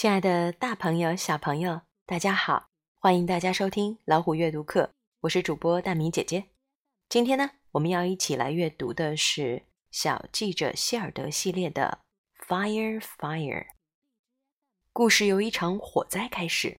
[0.00, 2.70] 亲爱的大朋友、小朋友，大家好！
[2.98, 6.46] 欢迎大家收听老虎阅读课，我是主播大米姐姐。
[7.10, 9.42] 今天呢，我们要一起来阅读的是
[9.90, 11.98] 《小记者希尔德》系列的
[12.46, 13.64] 《Fire Fire》。
[14.94, 16.78] 故事由一场火灾开始，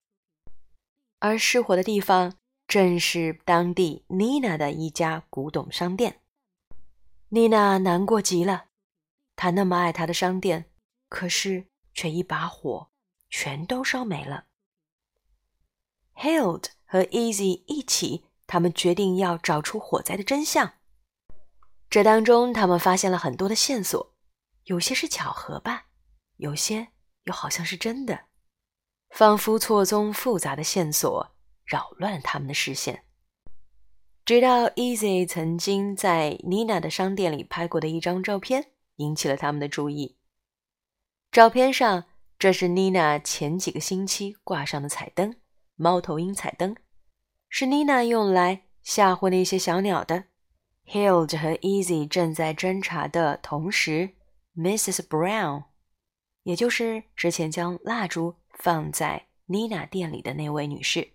[1.20, 2.34] 而失火的地方
[2.66, 6.18] 正是当地妮娜的一家古董商店。
[7.28, 8.64] 妮娜难过极了，
[9.36, 10.64] 她那么爱她的商店，
[11.08, 12.88] 可是却一把火。
[13.32, 14.44] 全都烧没了。
[16.14, 20.74] Hild 和 Easy 一起，他们决定要找出火灾的真相。
[21.88, 24.14] 这当中，他们发现了很多的线索，
[24.64, 25.86] 有些是巧合吧，
[26.36, 26.88] 有些
[27.24, 28.26] 又好像是真的，
[29.08, 33.04] 仿佛错综复杂的线索扰乱了他们的视线。
[34.26, 40.18] 直到 Easy 曾经在 Nina 的商店里拍过的一张照片引起了他们的注意。
[41.30, 42.04] 照片上。
[42.42, 45.36] 这是妮娜前几个星期挂上的彩灯，
[45.76, 46.74] 猫头鹰彩灯，
[47.48, 50.24] 是妮娜用来吓唬那些小鸟的。
[50.84, 54.16] Hild 和 Easy 正在侦查的同时
[54.56, 55.02] ，Mrs.
[55.06, 55.66] Brown，
[56.42, 61.12] 也就是之前将蜡烛放在妮娜店里的那位女士，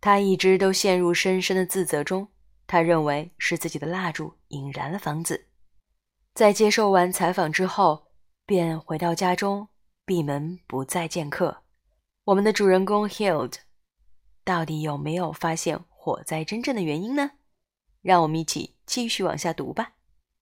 [0.00, 2.26] 她一直都陷入深深的自责中。
[2.66, 5.48] 她认为是自己的蜡烛引燃了房子。
[6.32, 8.06] 在接受完采访之后，
[8.46, 9.68] 便回到家中。
[10.10, 11.62] 闭门不再见客。
[12.24, 13.58] 我们的主人公 Hild
[14.42, 17.30] 到底有没有发现火灾真正的原因呢？
[18.02, 19.92] 让我们一起继续往下读吧。